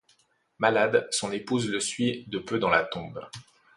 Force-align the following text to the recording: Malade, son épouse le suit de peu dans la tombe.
Malade, 0.57 1.07
son 1.11 1.31
épouse 1.31 1.69
le 1.69 1.79
suit 1.79 2.25
de 2.27 2.39
peu 2.39 2.57
dans 2.57 2.71
la 2.71 2.83
tombe. 2.83 3.23